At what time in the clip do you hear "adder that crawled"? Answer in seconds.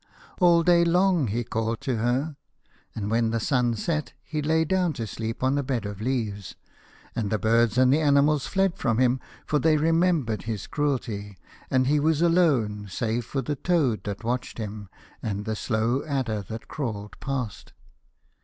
16.05-17.19